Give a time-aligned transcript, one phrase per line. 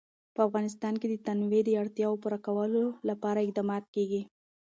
[0.35, 4.21] په افغانستان کې د تنوع د اړتیاوو پوره کولو لپاره اقدامات کېږي.